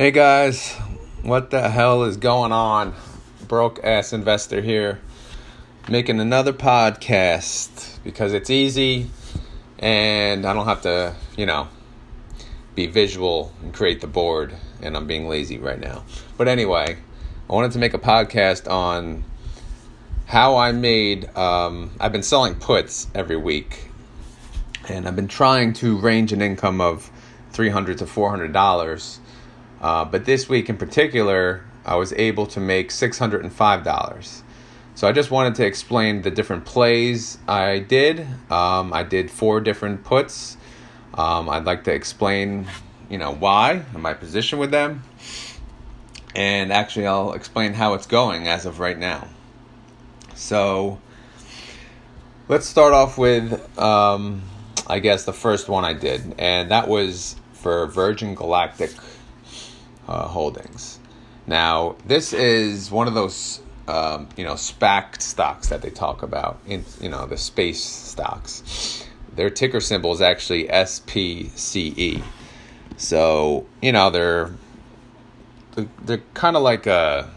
[0.00, 0.72] Hey guys,
[1.20, 2.94] what the hell is going on?
[3.46, 4.98] Broke ass investor here,
[5.90, 9.10] making another podcast because it's easy
[9.78, 11.68] and I don't have to, you know,
[12.74, 16.04] be visual and create the board, and I'm being lazy right now.
[16.38, 16.96] But anyway,
[17.50, 19.22] I wanted to make a podcast on
[20.24, 23.90] how I made, um, I've been selling puts every week,
[24.88, 27.10] and I've been trying to range an income of
[27.52, 29.18] 300 to $400
[29.80, 34.42] uh, but this week in particular, I was able to make $605.
[34.94, 38.20] So I just wanted to explain the different plays I did.
[38.50, 40.56] Um, I did four different puts.
[41.14, 42.66] Um, I'd like to explain,
[43.08, 45.02] you know, why and my position with them.
[46.34, 49.26] And actually, I'll explain how it's going as of right now.
[50.34, 51.00] So
[52.48, 54.42] let's start off with, um,
[54.86, 56.34] I guess, the first one I did.
[56.38, 58.90] And that was for Virgin Galactic
[60.10, 60.98] uh, holdings.
[61.46, 66.58] Now, this is one of those um, you know SPAC stocks that they talk about
[66.66, 69.06] in you know the space stocks.
[69.34, 72.22] Their ticker symbol is actually SPCE.
[72.96, 74.52] So you know they're
[76.02, 77.30] they're kind of like a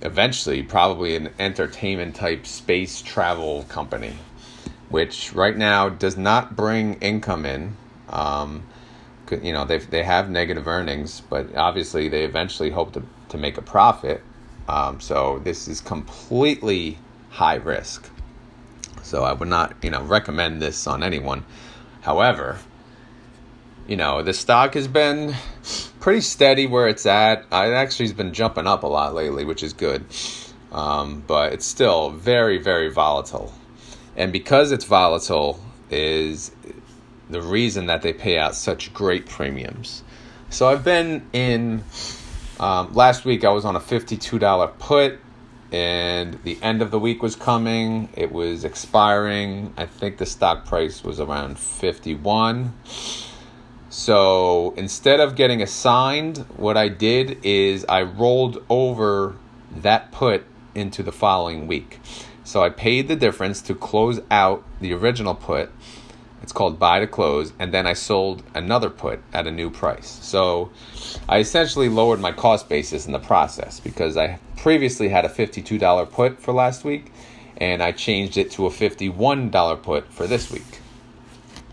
[0.00, 4.16] eventually probably an entertainment type space travel company,
[4.88, 7.76] which right now does not bring income in.
[8.08, 8.62] Um,
[9.30, 13.58] you know they they have negative earnings, but obviously they eventually hope to to make
[13.58, 14.22] a profit.
[14.68, 16.98] Um, so this is completely
[17.30, 18.08] high risk.
[19.02, 21.44] So I would not you know recommend this on anyone.
[22.02, 22.58] However,
[23.86, 25.34] you know the stock has been
[26.00, 27.40] pretty steady where it's at.
[27.40, 30.04] It actually has been jumping up a lot lately, which is good.
[30.70, 33.54] Um, but it's still very very volatile,
[34.16, 36.50] and because it's volatile, is
[37.30, 40.02] the reason that they pay out such great premiums.
[40.50, 41.84] So I've been in.
[42.60, 45.20] Um, last week I was on a fifty-two dollar put,
[45.70, 48.08] and the end of the week was coming.
[48.16, 49.72] It was expiring.
[49.76, 52.72] I think the stock price was around fifty-one.
[53.90, 59.36] So instead of getting assigned, what I did is I rolled over
[59.74, 60.44] that put
[60.74, 62.00] into the following week.
[62.44, 65.70] So I paid the difference to close out the original put
[66.42, 70.18] it's called buy to close, and then I sold another put at a new price.
[70.22, 70.70] So
[71.28, 76.10] I essentially lowered my cost basis in the process because I previously had a $52
[76.10, 77.12] put for last week,
[77.56, 80.80] and I changed it to a $51 put for this week.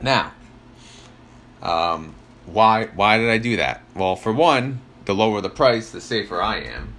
[0.02, 0.34] Now,
[1.62, 2.16] um,
[2.46, 3.82] why why did I do that?
[3.96, 6.96] Well, for one, the lower the price, the safer I am,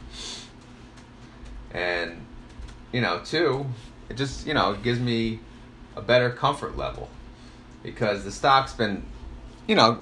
[1.72, 2.25] and
[2.93, 3.66] you know, two,
[4.09, 5.41] it just you know gives me
[5.94, 7.09] a better comfort level
[7.86, 9.04] because the stock's been,
[9.66, 10.00] you know,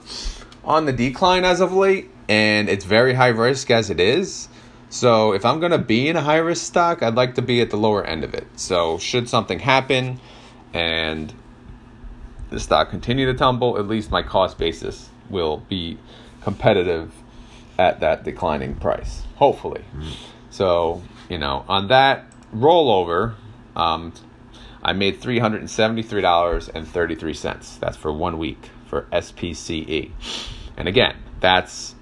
[0.65, 4.49] on the decline as of late, and it's very high risk as it is.
[4.89, 7.71] So if I'm gonna be in a high risk stock, I'd like to be at
[7.71, 8.47] the lower end of it.
[8.57, 10.19] So should something happen,
[10.73, 11.33] and
[12.51, 15.99] the stock continue to tumble, at least my cost basis will be
[16.41, 17.13] competitive
[17.79, 19.25] at that declining price.
[19.37, 19.85] Hopefully.
[19.95, 20.11] Mm-hmm.
[20.51, 22.25] So you know, on that
[22.55, 23.35] rollover,
[23.77, 24.15] um,
[24.85, 27.81] I made $373.33.
[27.81, 30.13] That's for one week for SPCE.
[30.77, 31.95] And again, that's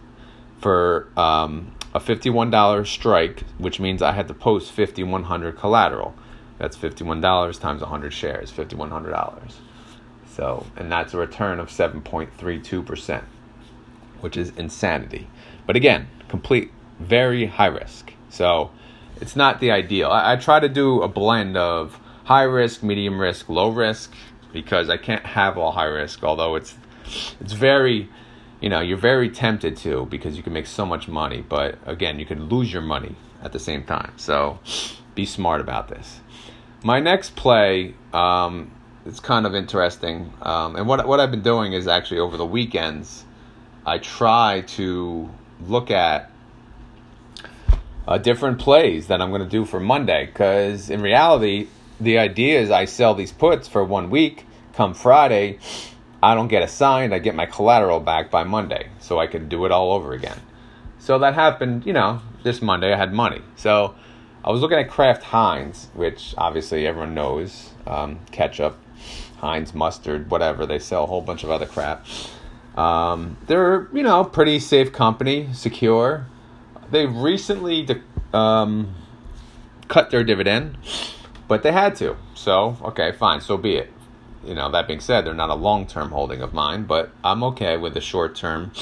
[0.60, 6.14] for um, a $51 strike, which means I had to post 5100 collateral.
[6.58, 9.52] That's $51 times 100 shares, $5,100.
[10.28, 13.22] So, and that's a return of 7.32%,
[14.20, 15.28] which is insanity.
[15.66, 18.12] But again, complete, very high risk.
[18.28, 18.72] So,
[19.20, 20.10] it's not the ideal.
[20.10, 24.12] I, I try to do a blend of high risk, medium risk, low risk
[24.52, 26.22] because I can't have all high risk.
[26.22, 26.76] Although it's
[27.40, 28.08] it's very,
[28.60, 32.18] you know, you're very tempted to because you can make so much money, but again,
[32.18, 34.12] you could lose your money at the same time.
[34.16, 34.60] So
[35.14, 36.20] be smart about this.
[36.84, 38.72] My next play, um,
[39.06, 42.46] it's kind of interesting, um, and what what I've been doing is actually over the
[42.46, 43.24] weekends,
[43.84, 45.30] I try to
[45.66, 46.30] look at
[48.06, 51.68] uh, different plays that I'm going to do for Monday because in reality
[52.02, 54.46] the idea is I sell these puts for one week.
[54.74, 55.58] Come Friday,
[56.22, 57.14] I don't get assigned.
[57.14, 60.40] I get my collateral back by Monday, so I can do it all over again.
[60.98, 63.42] So that happened, you know, this Monday I had money.
[63.56, 63.94] So
[64.44, 68.78] I was looking at Kraft Heinz, which obviously everyone knows, um, ketchup,
[69.38, 70.64] Heinz mustard, whatever.
[70.64, 72.06] They sell a whole bunch of other crap.
[72.76, 76.26] Um, they're, you know, pretty safe company, secure.
[76.90, 77.88] They recently
[78.32, 78.94] um,
[79.88, 80.78] cut their dividend
[81.48, 82.16] but they had to.
[82.34, 83.92] So, okay, fine, so be it.
[84.44, 87.42] You know, that being said, they're not a long term holding of mine, but I'm
[87.44, 88.72] okay with the short term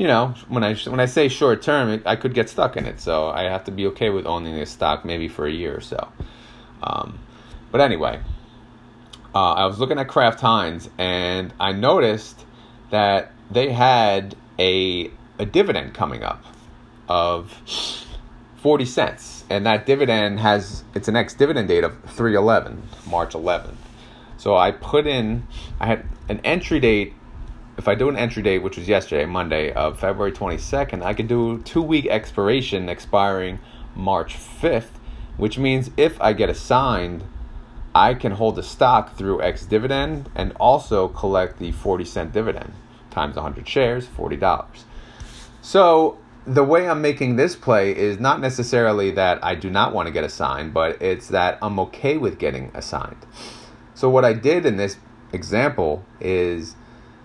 [0.00, 3.02] you know, when I when I say short term, I could get stuck in it.
[3.02, 5.82] So I have to be okay with owning this stock maybe for a year or
[5.82, 6.08] so.
[6.82, 7.18] Um,
[7.70, 8.18] but anyway,
[9.34, 12.46] uh, I was looking at Kraft Heinz and I noticed
[12.88, 16.46] that they had a a dividend coming up
[17.06, 17.52] of
[18.62, 19.44] 40 cents.
[19.50, 23.74] And that dividend has it's an ex dividend date of 311 march 11th
[24.40, 25.46] so i put in
[25.78, 27.12] i had an entry date
[27.76, 31.28] if i do an entry date which was yesterday monday of february 22nd i could
[31.28, 33.58] do two week expiration expiring
[33.94, 34.98] march 5th
[35.36, 37.22] which means if i get assigned
[37.94, 42.72] i can hold the stock through ex dividend and also collect the 40 cent dividend
[43.10, 44.64] times 100 shares $40
[45.60, 50.06] so the way I'm making this play is not necessarily that I do not want
[50.06, 53.26] to get assigned, but it's that I'm okay with getting assigned.
[53.94, 54.96] So what I did in this
[55.32, 56.76] example is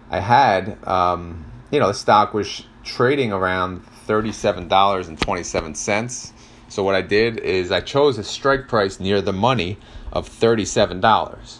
[0.09, 6.31] I had, um, you know, the stock was trading around $37.27.
[6.67, 9.77] So what I did is I chose a strike price near the money
[10.11, 11.59] of $37,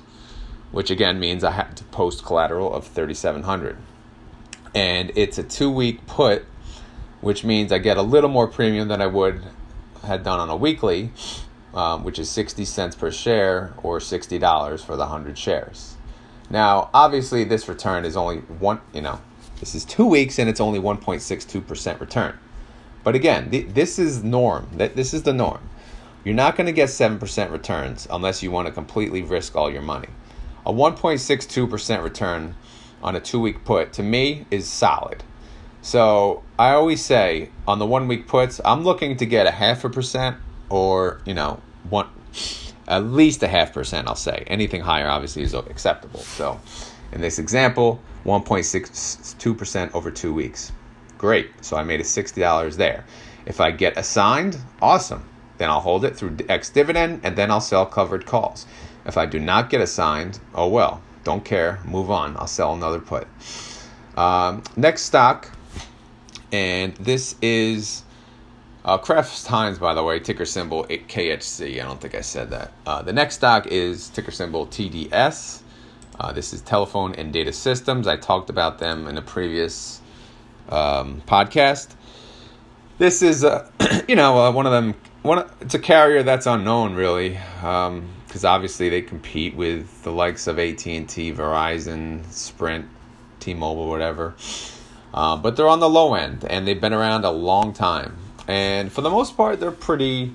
[0.72, 3.78] which again means I had to post collateral of 3700
[4.74, 6.46] And it's a two week put
[7.25, 9.42] which means I get a little more premium than I would
[10.04, 11.10] had done on a weekly,
[11.74, 15.95] um, which is 60 cents per share or $60 for the 100 shares.
[16.51, 19.19] Now, obviously, this return is only one, you know,
[19.60, 22.38] this is two weeks and it's only 1.62% return.
[23.04, 24.69] But again, th- this is norm.
[24.75, 25.68] This is the norm.
[26.24, 29.81] You're not going to get 7% returns unless you want to completely risk all your
[29.81, 30.10] money.
[30.63, 32.54] A 1.62% return
[33.01, 35.24] on a two week put to me is solid.
[35.86, 39.86] So I always say on the one week puts, I'm looking to get a half
[39.86, 40.36] a percent
[40.68, 41.62] or, you know,
[41.92, 42.08] one
[42.88, 44.46] at least a half percent, I'll say.
[44.48, 46.22] Anything higher obviously is acceptable.
[46.22, 46.60] So
[47.12, 50.72] in this example, 1.62% over two weeks.
[51.20, 51.52] Great.
[51.62, 53.06] So I made a $60 there.
[53.46, 55.24] If I get assigned, awesome.
[55.60, 58.66] Then I'll hold it through ex dividend and then I'll sell covered calls.
[59.06, 62.36] If I do not get assigned, oh well, don't care, move on.
[62.38, 63.28] I'll sell another put.
[64.18, 65.52] Um, next stock
[66.51, 68.03] and this is
[68.86, 71.81] uh, Kraft Heinz, by the way, ticker symbol KHC.
[71.81, 72.71] I don't think I said that.
[72.86, 75.62] Uh, the next stock is ticker symbol TDS.
[76.19, 78.07] Uh, this is Telephone and Data Systems.
[78.07, 80.01] I talked about them in a previous
[80.69, 81.95] um, podcast.
[82.97, 83.69] This is, uh,
[84.07, 84.95] you know, uh, one of them.
[85.24, 90.45] One, it's a carrier that's unknown, really, because um, obviously they compete with the likes
[90.45, 92.86] of AT and T, Verizon, Sprint,
[93.39, 94.36] T-Mobile, whatever.
[95.16, 98.18] Uh, but they're on the low end, and they've been around a long time.
[98.50, 100.34] And for the most part, they're pretty,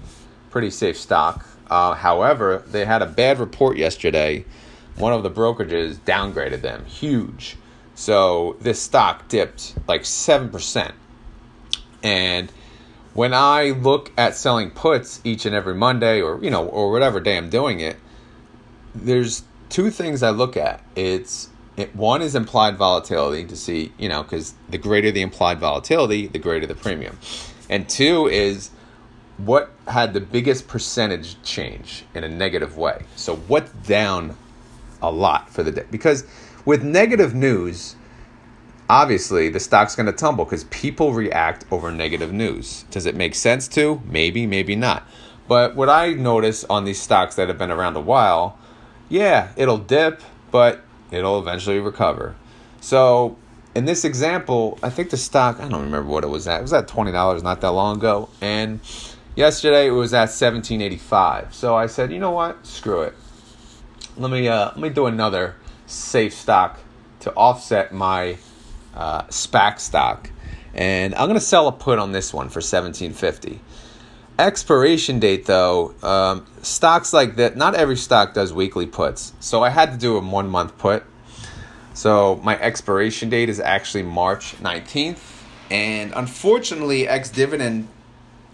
[0.49, 1.47] pretty safe stock.
[1.69, 4.47] Uh, however, they had a bad report yesterday.
[4.97, 7.57] One of the brokerages downgraded them, huge.
[7.95, 10.95] So this stock dipped like seven percent.
[12.03, 12.51] And
[13.13, 17.21] when I look at selling puts each and every Monday, or you know, or whatever
[17.21, 17.99] day I'm doing it,
[18.95, 20.83] there's two things I look at.
[20.97, 21.51] It's
[21.81, 26.27] it, one is implied volatility to see, you know, because the greater the implied volatility,
[26.27, 27.19] the greater the premium.
[27.69, 28.71] And two is
[29.39, 33.05] what had the biggest percentage change in a negative way.
[33.17, 34.37] So what's down
[35.01, 35.85] a lot for the day?
[35.91, 36.25] Because
[36.65, 37.97] with negative news,
[38.89, 42.85] obviously the stock's going to tumble because people react over negative news.
[42.91, 44.03] Does it make sense to?
[44.05, 45.07] Maybe, maybe not.
[45.49, 48.59] But what I notice on these stocks that have been around a while,
[49.09, 52.37] yeah, it'll dip, but it'll eventually recover.
[52.81, 53.37] So
[53.75, 56.59] in this example, I think the stock, I don't remember what it was at.
[56.59, 58.29] It was at $20 not that long ago.
[58.41, 58.81] And
[59.37, 61.55] yesterday it was at 1785.
[61.55, 62.67] So I said, you know what?
[62.67, 63.15] Screw it.
[64.17, 65.55] Let me uh, let me do another
[65.87, 66.81] safe stock
[67.21, 68.37] to offset my
[68.95, 70.31] uh, SPAC stock.
[70.75, 73.61] And I'm going to sell a put on this one for 1750
[74.47, 79.33] expiration date though um, stocks like that not every stock does weekly puts.
[79.41, 81.05] So i had to do a one month put.
[81.93, 85.21] So my expiration date is actually march 19th
[85.71, 87.89] and unfortunately ex dividend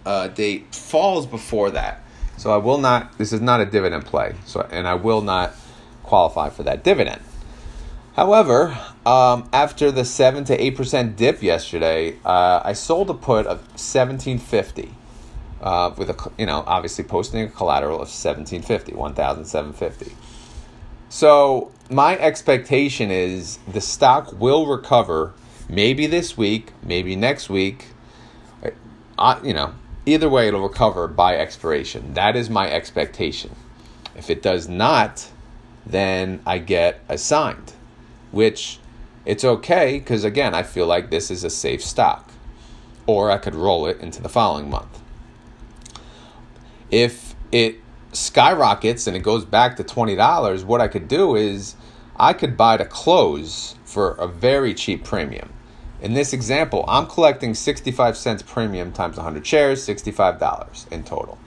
[0.05, 2.03] uh, date falls before that.
[2.37, 4.35] So i will not this is not a dividend play.
[4.45, 5.53] So and i will not
[6.03, 7.21] qualify for that dividend.
[8.13, 13.59] However um, after the 7 to 8% dip yesterday uh, i sold a put of
[13.77, 14.96] 1750
[15.61, 20.15] uh, with a you know obviously posting a collateral of 1750 1750
[21.09, 25.33] so my expectation is the stock will recover
[25.69, 27.87] maybe this week maybe next week
[29.17, 29.73] uh, you know
[30.05, 33.55] either way it'll recover by expiration that is my expectation
[34.15, 35.29] if it does not
[35.85, 37.73] then i get assigned
[38.31, 38.79] which
[39.27, 42.31] it's okay because, again, I feel like this is a safe stock.
[43.05, 45.01] Or I could roll it into the following month.
[46.89, 47.79] If it
[48.13, 51.75] skyrockets and it goes back to $20, what I could do is
[52.15, 55.53] I could buy to close for a very cheap premium.
[56.01, 61.37] In this example, I'm collecting 65 cents premium times 100 shares, $65 in total.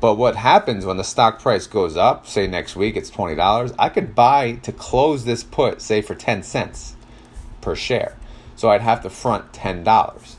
[0.00, 3.88] But what happens when the stock price goes up, say next week it's $20, I
[3.88, 6.96] could buy to close this put, say for 10 cents
[7.60, 8.16] per share.
[8.56, 10.36] So I'd have to front $10,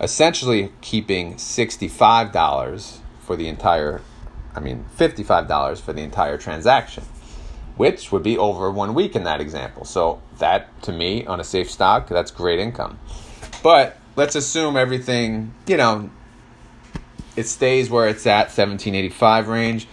[0.00, 4.00] essentially keeping $65 for the entire,
[4.54, 7.04] I mean, $55 for the entire transaction,
[7.76, 9.84] which would be over one week in that example.
[9.84, 12.98] So that, to me, on a safe stock, that's great income.
[13.62, 16.10] But let's assume everything, you know,
[17.36, 19.88] it stays where it's at 1785 range,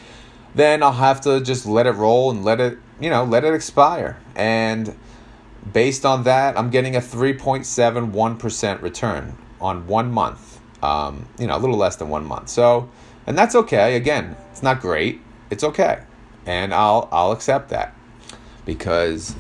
[0.55, 3.53] then I'll have to just let it roll and let it, you know, let it
[3.53, 4.17] expire.
[4.35, 4.95] And
[5.71, 10.59] based on that, I'm getting a 3.71% return on one month.
[10.81, 12.49] Um, you know, a little less than one month.
[12.49, 12.89] So,
[13.25, 13.95] and that's okay.
[13.95, 15.21] Again, it's not great.
[15.49, 16.03] It's okay.
[16.45, 17.95] And I'll I'll accept that.
[18.65, 19.35] Because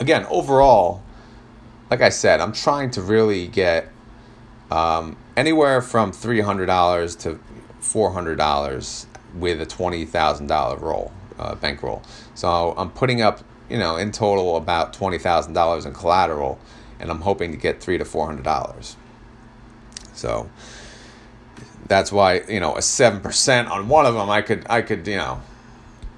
[0.00, 1.02] again, overall,
[1.90, 3.88] like I said, I'm trying to really get
[4.70, 7.38] um, anywhere from three hundred dollars to
[7.80, 12.02] four hundred dollars with a twenty thousand dollar roll, uh, bankroll.
[12.34, 16.58] So I'm putting up, you know, in total about twenty thousand dollars in collateral,
[16.98, 18.96] and I'm hoping to get three to four hundred dollars.
[20.12, 20.48] So
[21.88, 25.06] that's why you know a seven percent on one of them, I could I could
[25.06, 25.42] you know,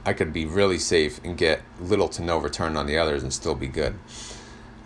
[0.04, 3.32] I could be really safe and get little to no return on the others and
[3.32, 3.98] still be good.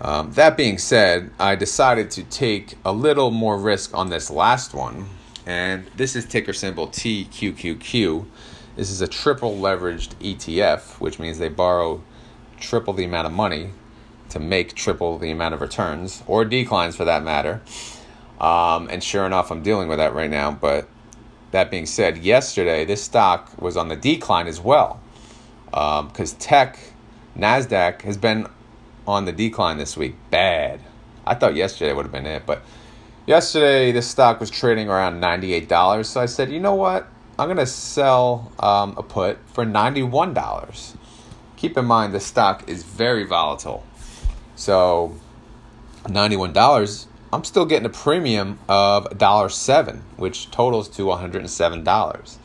[0.00, 4.74] Um, that being said, I decided to take a little more risk on this last
[4.74, 5.06] one,
[5.46, 8.26] and this is ticker symbol TQQQ.
[8.74, 12.02] This is a triple leveraged ETF, which means they borrow
[12.58, 13.70] triple the amount of money
[14.30, 17.60] to make triple the amount of returns or declines for that matter.
[18.42, 20.50] Um, and sure enough, I'm dealing with that right now.
[20.50, 20.88] But
[21.52, 25.00] that being said, yesterday this stock was on the decline as well
[25.66, 26.78] because um, tech,
[27.38, 28.46] NASDAQ has been
[29.06, 30.16] on the decline this week.
[30.30, 30.80] Bad.
[31.24, 32.62] I thought yesterday would have been it, but
[33.26, 36.04] yesterday this stock was trading around $98.
[36.04, 37.08] So I said, you know what?
[37.38, 40.96] I'm going to sell um, a put for $91.
[41.56, 43.84] Keep in mind, the stock is very volatile.
[44.56, 45.16] So
[46.04, 52.36] $91, I'm still getting a premium of $1.07, which totals to $107.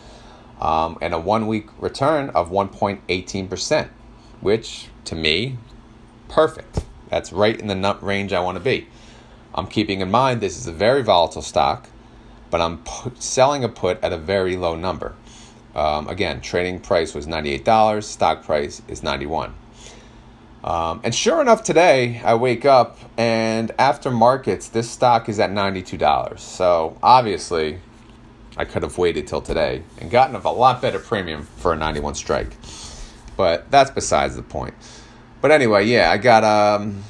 [0.62, 3.90] Um, and a one week return of 1.18%,
[4.40, 5.58] which to me
[6.30, 6.86] perfect.
[7.10, 8.88] That's right in the nut range I want to be.
[9.54, 11.90] I'm keeping in mind this is a very volatile stock,
[12.50, 12.82] but I'm
[13.20, 15.16] selling a put at a very low number.
[15.76, 19.54] Um, again, trading price was $98, stock price is 91.
[20.64, 25.52] Um, and sure enough, today I wake up and after markets, this stock is at
[25.52, 26.40] $92.
[26.40, 27.80] So obviously,
[28.58, 32.16] I could have waited till today and gotten a lot better premium for a 91
[32.16, 32.56] strike.
[33.38, 34.74] But that's besides the point.
[35.42, 37.04] But anyway, yeah, I got um,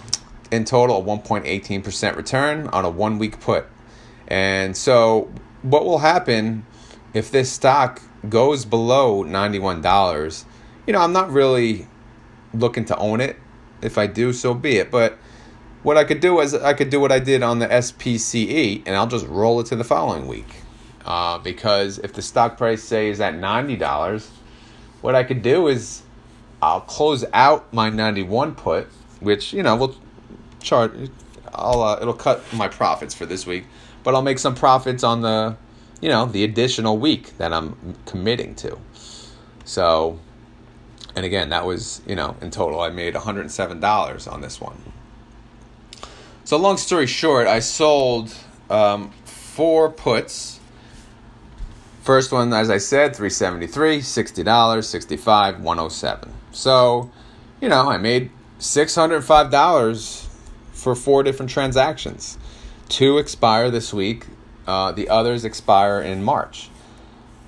[0.52, 3.66] in total a 1.18% return on a one week put.
[4.28, 6.66] And so, what will happen
[7.14, 10.44] if this stock goes below $91?
[10.86, 11.88] You know, I'm not really
[12.54, 13.38] looking to own it.
[13.82, 14.90] If I do, so be it.
[14.90, 15.18] But
[15.84, 18.96] what I could do is I could do what I did on the SPCE and
[18.96, 20.64] I'll just roll it to the following week.
[21.06, 24.30] Uh, because if the stock price, say, is at $90,
[25.02, 26.02] what I could do is
[26.62, 28.88] I'll close out my 91 put,
[29.22, 29.96] which, you know, will
[30.62, 30.94] chart,
[31.54, 33.66] I'll, uh, it'll cut my profits for this week,
[34.04, 35.56] but I'll make some profits on the,
[36.02, 38.78] you know, the additional week that I'm committing to.
[39.64, 40.20] So,
[41.18, 44.78] and again, that was, you know, in total, I made $107 on this one.
[46.44, 48.34] So, long story short, I sold
[48.70, 50.58] um, four puts
[52.08, 57.12] First one, as I said, 373 $60, 65 107 So,
[57.60, 60.28] you know, I made $605
[60.72, 62.38] for four different transactions.
[62.88, 64.28] Two expire this week,
[64.66, 66.70] uh, the others expire in March.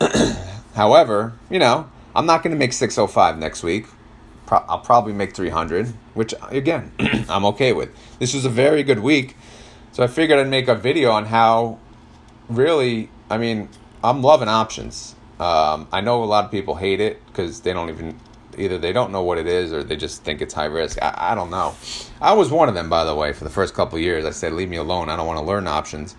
[0.73, 3.85] However, you know, I'm not going to make 605 next week.
[4.45, 6.91] Pro- I'll probably make 300, which again,
[7.29, 7.95] I'm okay with.
[8.19, 9.38] This was a very good week.
[9.93, 11.79] So I figured I'd make a video on how
[12.49, 13.69] really, I mean,
[14.03, 15.15] I'm loving options.
[15.39, 18.19] Um, I know a lot of people hate it because they don't even
[18.57, 21.01] either they don't know what it is or they just think it's high risk.
[21.01, 21.73] I, I don't know.
[22.19, 24.25] I was one of them, by the way, for the first couple years.
[24.25, 25.07] I said, leave me alone.
[25.07, 26.17] I don't want to learn options.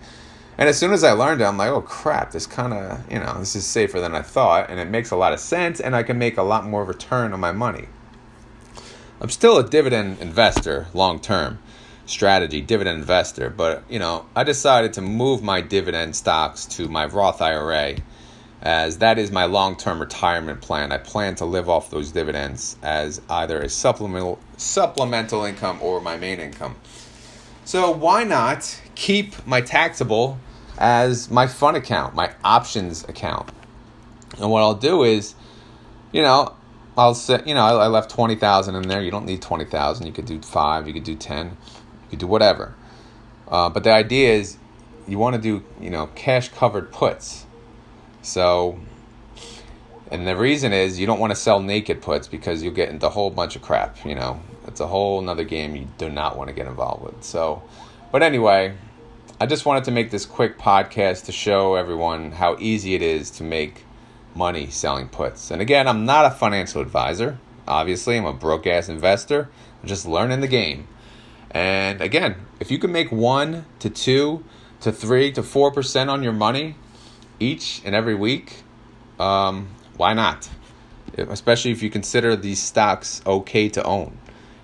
[0.61, 3.17] And as soon as I learned it, I'm like, oh crap, this kind of, you
[3.17, 4.69] know, this is safer than I thought.
[4.69, 7.33] And it makes a lot of sense and I can make a lot more return
[7.33, 7.87] on my money.
[9.19, 11.57] I'm still a dividend investor long term
[12.05, 17.07] strategy, dividend investor, but you know, I decided to move my dividend stocks to my
[17.07, 17.95] Roth IRA
[18.61, 20.91] as that is my long-term retirement plan.
[20.91, 26.17] I plan to live off those dividends as either a supplemental supplemental income or my
[26.17, 26.75] main income.
[27.65, 30.37] So why not keep my taxable
[30.77, 33.49] as my fun account, my options account?
[34.39, 35.35] And what I'll do is,
[36.11, 36.55] you know,
[36.97, 39.01] I'll say, you know, I, left 20,000 in there.
[39.01, 40.05] You don't need 20,000.
[40.05, 41.53] You could do 5, you could do 10, you
[42.09, 42.75] could do whatever.
[43.47, 44.57] Uh, but the idea is
[45.07, 47.45] you want to do, you know, cash covered puts.
[48.21, 48.79] So,
[50.11, 53.07] and the reason is you don't want to sell naked puts because you'll get into
[53.07, 54.05] a whole bunch of crap.
[54.05, 57.23] You know, it's a whole another game you do not want to get involved with.
[57.23, 57.63] So,
[58.11, 58.75] but anyway,
[59.41, 63.31] I just wanted to make this quick podcast to show everyone how easy it is
[63.31, 63.85] to make
[64.35, 65.49] money selling puts.
[65.49, 67.39] And again, I'm not a financial advisor.
[67.67, 69.49] Obviously, I'm a broke ass investor.
[69.81, 70.87] I'm just learning the game.
[71.49, 74.43] And again, if you can make one to two
[74.81, 76.75] to three to four percent on your money
[77.39, 78.61] each and every week,
[79.19, 80.49] um, why not?
[81.17, 84.19] Especially if you consider these stocks okay to own.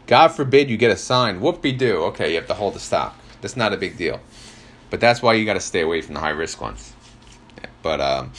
[0.06, 2.04] God forbid you get assigned, whoop be do.
[2.04, 3.18] Okay, you have to hold the stock.
[3.42, 4.20] That's not a big deal.
[4.90, 6.94] But that's why you got to stay away from the high risk ones.
[7.82, 8.32] But um,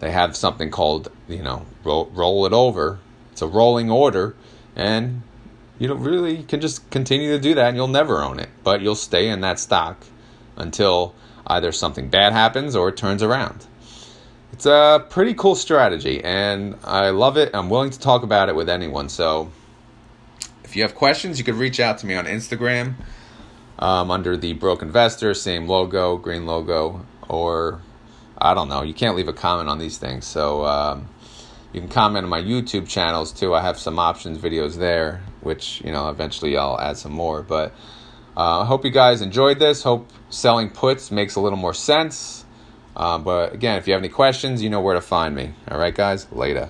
[0.00, 2.98] they have something called, you know, roll, roll it over.
[3.30, 4.34] It's a rolling order.
[4.74, 5.22] And
[5.78, 8.48] you don't really can just continue to do that and you'll never own it.
[8.64, 10.04] But you'll stay in that stock
[10.56, 11.14] until
[11.46, 13.66] either something bad happens or it turns around.
[14.52, 17.50] It's a pretty cool strategy, and I love it.
[17.54, 19.08] I'm willing to talk about it with anyone.
[19.08, 19.50] So,
[20.62, 22.94] if you have questions, you could reach out to me on Instagram
[23.82, 27.80] um, under the Broke Investor, same logo, green logo, or
[28.38, 28.82] I don't know.
[28.82, 30.24] You can't leave a comment on these things.
[30.24, 31.08] So, um,
[31.72, 33.54] you can comment on my YouTube channels too.
[33.54, 37.42] I have some options videos there, which, you know, eventually I'll add some more.
[37.42, 37.72] But
[38.36, 39.82] uh, I hope you guys enjoyed this.
[39.82, 42.44] Hope selling puts makes a little more sense.
[42.94, 45.54] Um, but again, if you have any questions, you know where to find me.
[45.68, 46.68] All right, guys, later.